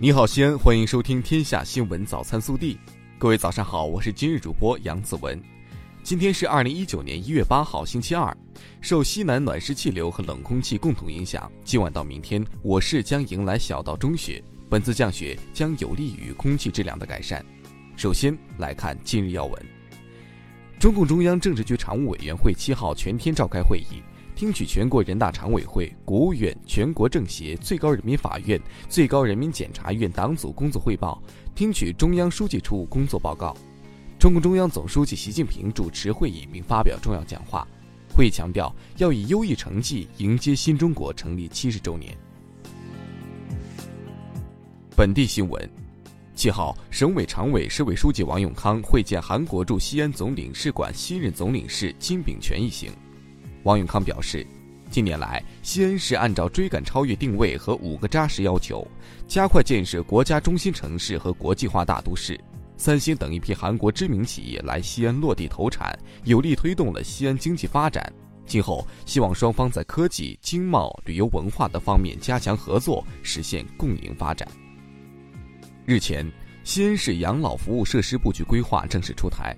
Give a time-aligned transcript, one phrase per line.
[0.00, 2.74] 你好，西安，欢迎收听《天下新闻早餐速递》。
[3.18, 5.42] 各位早上好，我是今日主播杨子文。
[6.04, 8.32] 今天是二零一九年一月八号，星期二。
[8.80, 14.40] 受西南暖湿气流和冷空气共同影响，今晚到明天，我市将迎来小到中雪。
[14.70, 17.44] 本次降雪将有利于空气质量的改善。
[17.96, 19.66] 首先来看今日要闻。
[20.78, 24.00] 中共中央政治局常务委员会七号全天召开会议。
[24.38, 28.56] 听取全国人大常委会、国务院、全国政协、最高人民法院、
[28.88, 31.20] 最高人民检察院党组工作汇报，
[31.56, 33.52] 听取中央书记处工作报告。
[34.16, 37.66] 中共中央总书记习近平主持会议并发表重要讲话。
[38.14, 42.16] 会议强调，要以优异成绩迎接新中国成立七十周年。
[44.94, 45.68] 本地新闻：
[46.36, 52.92] 七号，省委常委、市委书记王永康会见韩国驻西安总领事馆新任总领事金炳权一行。
[53.68, 54.46] 王永康表示，
[54.90, 58.88] 近年来，西安市按照追赶超越定位和五个扎实要求，
[59.26, 62.40] 加快建设国家中心城市和国际化大都市。
[62.78, 68.10] 三星等一批韩国知名企业来西安落地投产，有力推动了西安经济发展。
[68.46, 74.48] 今后希望双方在科技、经贸、旅游文化等方面加强合作，实现共赢发展。
[75.84, 76.26] 日前，
[76.64, 79.54] 西安市养老服务设施布局规划正式出台。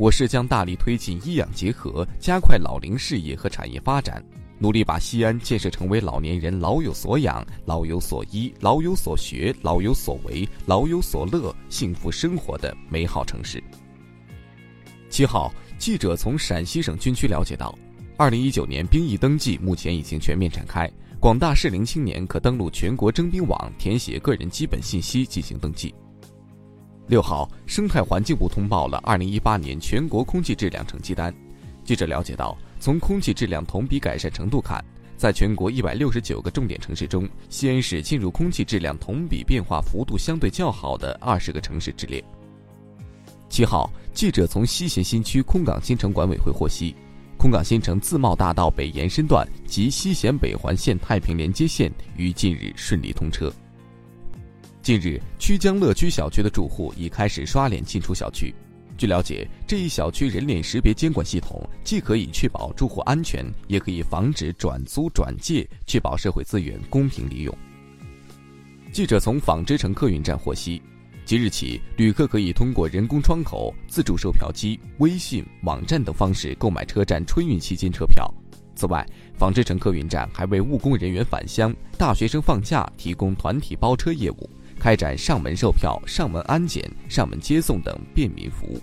[0.00, 4.24] 我市将大力推进医养结合，加快老龄事业和产业发展，
[4.58, 13.62] 努力把西安建设成为老年人老有所养、老有所依、老有所学、老有所为、老有所乐、幸福生活的美好城市。
[15.10, 17.78] 七号，记者从陕西省军区了解到，
[18.16, 20.90] 二零一九年兵役登记目前已经全面展开，
[21.20, 25.94] 广大适龄青年可登录全国征兵网，填写个人基本信息进行登记。
[27.10, 31.34] 六号，生态环境部通报了二零一八年全国空气质量成绩单。
[31.82, 34.80] 记者了解到，从空气质量同比改善程度看，
[35.16, 42.22] 在全国一百六十九个重点城市中，西安市进入空气质量同比变化幅度相对较好的二十个城市之列。
[43.48, 46.94] 七号，记者从西咸新区空港新城管委会获悉，
[47.36, 53.52] 空港新城自贸大道北延伸段及西咸北环线太平连接线于近日顺利通车。
[54.82, 58.54] 近日，曲江乐居小区的住户已开始刷脸进出小区。
[58.96, 67.54] 据了解，这一小区人脸识别监管系统既可以确保住户安全，也可以防止转租转借，确保社会资源公平利用。
[68.90, 70.80] 记者从纺织城客运站获悉，
[71.26, 78.32] 即日起，旅客可以通过人工窗口、自助售票机、微信、网站等方式购买车站春运期间车票。
[78.74, 84.48] 此外，纺织城客运站还为务工人员返乡、大学生放假提供团体包车业务。
[84.80, 88.80] 开展上门售票、上门安检、上门接送等便民服务。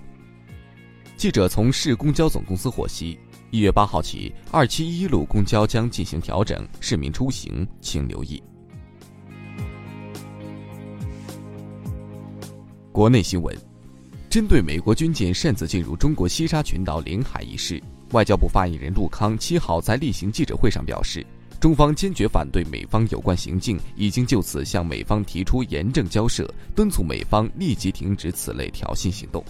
[1.18, 3.18] 记者从市公交总公司获悉，
[3.50, 8.42] 一月八号起，二七一路公交将进行调整，市民出行请留意。
[12.92, 13.58] 国内新闻，
[14.30, 17.82] 针对美国军舰擅自进入中国西沙群岛领海一事，
[18.12, 21.26] 外交部发言人陆康七号在例行记者会上表示。
[21.60, 29.44] 中方坚决反对美方有关行径，已经就此向美方提出严正交涉，敦促美方立即停止此类挑衅行动。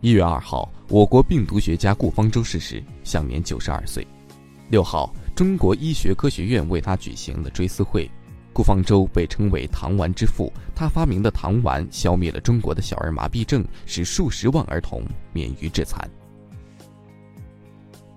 [0.00, 4.06] 一月二号，我国病毒学家顾方舟逝世，享年九十二岁。
[4.70, 8.10] 六号，中国医学科学院为他举行了追思会。
[8.54, 15.02] 顾方舟被称为“糖丸之父”，他发明的糖丸消灭了中国的小儿麻痹症，使数十万儿童
[15.34, 16.10] 免于致残。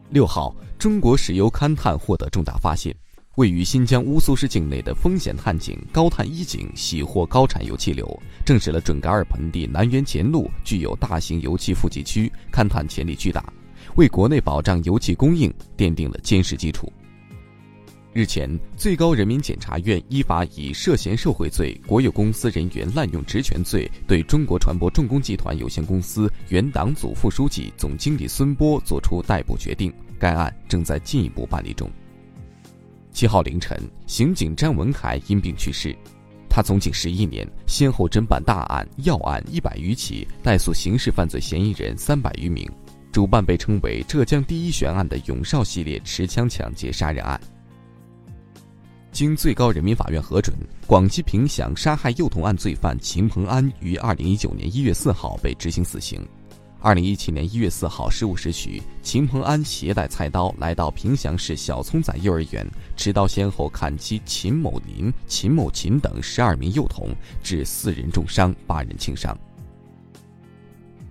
[0.10, 0.56] 六号。
[0.86, 2.96] 中国石油勘探获得重大发现，
[3.38, 8.08] 位于新疆乌苏市境内的风险探井高探一井喜获高产油气流，
[8.46, 13.52] 证实了准噶尔盆地南缘前路具有大型油气富集区，勘探潜力巨大，
[13.96, 16.94] 为国内保障油气供应奠定了坚实基础。
[18.14, 18.48] 日前，
[18.78, 29.92] 最高人民检察院依法以涉嫌受贿罪、国有公司人员滥用职权罪，对中国船舶重工集团有限公司原党组副书记、总经理孙波作出逮捕决定。
[30.20, 31.90] 该案正在进一步办理中。
[33.12, 35.96] 七号凌晨，刑警詹文凯因病去世。
[36.50, 42.70] 他从警十一年，先后侦办大案、要案一百余起，带诉刑事犯罪嫌疑人三百余名。
[43.12, 47.40] 主办被称为浙江第一悬案的永绍系列持枪抢劫杀人案。
[49.12, 50.54] 经最高人民法院核准，
[50.86, 56.20] 广西凭祥杀害幼童案罪犯秦鹏安于二零一九年一月四号被执行死刑。
[56.86, 62.64] 二零一七年一月四号十五时许，秦鹏安携带菜刀来到凭祥市小葱仔幼儿园，
[62.96, 67.10] 持刀先后砍击秦某林、秦某琴等十二名幼童，
[67.42, 69.36] 致四人重伤，八人轻伤。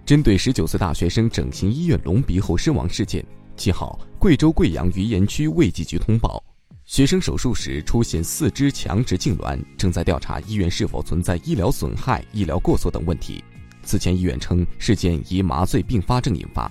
[0.06, 3.26] 针对十九岁大学生整形医院隆鼻后身亡事件，
[3.56, 6.41] 七号，贵州贵阳余岩区卫计局通报，
[6.85, 13.43] 学生手术时出现四肢强直痉挛，正在调查医院是否存在医疗损害、医疗过错等问题。
[13.84, 16.70] 此前医院称事件疑麻醉并发症引发。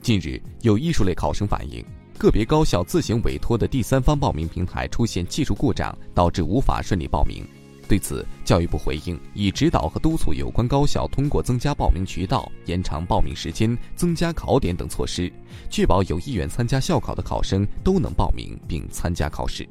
[0.00, 1.84] 近日，有艺术类考生反映，
[2.18, 7.42] 个别高校自行委托的第三方报名平台出现技术故障，导致无法顺利报名。
[7.86, 15.30] 对此，教育部回应，已指导和督促有关高校通过增加报名渠道、延长报名时间、增加考点等措施，
[15.68, 19.68] 确保有意愿参加校考的考生都能报名并参加考试。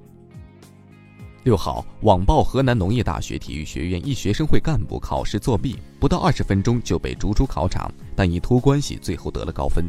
[1.44, 9.86] 六号，网曝河南农业大学体育学院一学生会干部考试作弊，不到二十分钟就被逐出考场，但因托关系最后得了高分。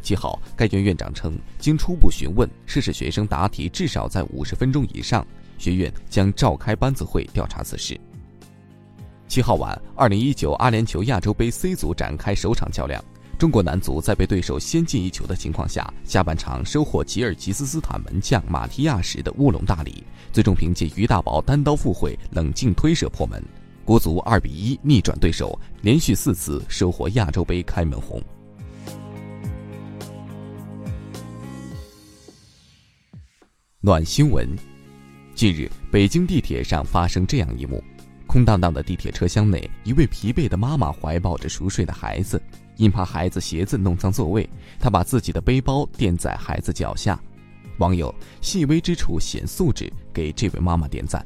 [0.00, 5.26] 七号，该院院长称，经初步询问，涉事学生答题至少在五十分钟以上。
[5.58, 8.00] 学院将召开班子会调查此事。
[9.28, 13.02] 七号晚，二零一九阿联酋亚洲杯 C 组展开首场较量，
[13.38, 23.42] 中国男足在被对手先进一球的情况下，下半场收获吉尔吉斯斯坦门将马提亚什的乌龙大礼，最终凭借于大宝单刀赴会、冷静推射破门，
[23.84, 28.22] 国足二比一逆转对手，连续四次收获亚洲杯开门红。
[33.80, 34.48] 暖新闻。
[35.34, 37.82] 近日，北京地铁上发生这样一幕：
[38.26, 42.40] 空荡荡的地铁车厢内，一位疲惫的妈妈怀抱着熟睡的孩子，
[42.76, 44.48] 因怕孩子鞋子弄脏座位，
[44.78, 47.18] 他把自己的背包垫在孩子脚下。
[47.78, 51.24] 网友“细微之处显素质”给这位妈妈点赞。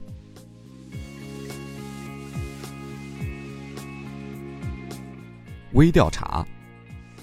[5.75, 6.47] 微调查：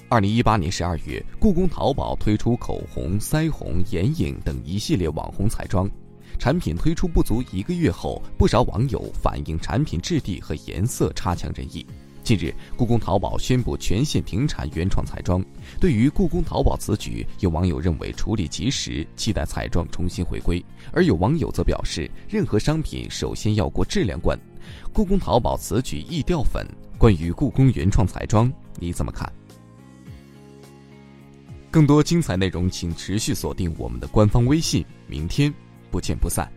[0.08, 5.90] 二零一八年十二月，故宫淘宝推出口红、腮红、眼影等一系列网红彩妆。
[6.38, 11.86] 产品推出不足一个月后，不少网友反映产品质地和颜色差强人意。
[12.26, 15.46] 近日，故宫淘宝宣布全线停产原创彩妆。
[15.80, 20.60] 对于故宫淘宝此举，有网友认为处理及时，期待彩妆重新回归；
[20.92, 24.36] 而有网友则表示，任何商品首先要过质量关。
[24.92, 26.66] 故宫淘宝此举易掉粉。
[26.98, 29.32] 关于故宫原创彩妆，你怎么看？
[31.70, 34.84] 更多精彩内容，请持续锁定我们的官方微信。
[35.06, 35.54] 明天。
[35.92, 36.52] 不见不散。